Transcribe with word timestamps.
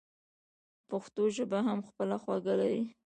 پښتو 0.89 1.23
ژبه 1.35 1.59
هم 1.67 1.79
خپله 1.87 2.15
خوږه 2.21 2.53
لري. 2.61 2.83